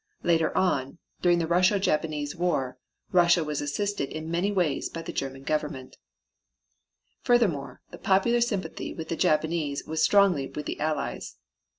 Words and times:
Later 0.23 0.57
on, 0.57 0.97
during 1.21 1.37
the 1.37 1.45
Russo 1.45 1.77
Japanese 1.77 2.35
war, 2.35 2.79
Russia 3.11 3.43
was 3.43 3.61
assisted 3.61 4.09
in 4.09 4.31
many 4.31 4.51
ways 4.51 4.89
by 4.89 5.03
the 5.03 5.13
German 5.13 5.43
Government. 5.43 5.95
Furthermore, 7.21 7.81
the 7.91 7.99
popular 7.99 8.41
sympathy 8.41 8.95
with 8.95 9.09
the 9.09 9.15
Japanese 9.15 9.85
was 9.85 10.03
strongly 10.03 10.47
with 10.47 10.65
the 10.65 10.79
Allies. 10.79 11.35